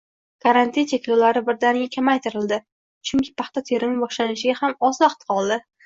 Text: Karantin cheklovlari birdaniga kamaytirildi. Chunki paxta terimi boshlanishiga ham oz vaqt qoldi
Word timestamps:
Karantin 0.45 0.87
cheklovlari 0.91 1.43
birdaniga 1.51 1.93
kamaytirildi. 1.97 2.61
Chunki 3.11 3.37
paxta 3.45 3.67
terimi 3.71 4.05
boshlanishiga 4.05 4.61
ham 4.65 4.79
oz 4.93 4.97
vaqt 5.09 5.33
qoldi 5.33 5.65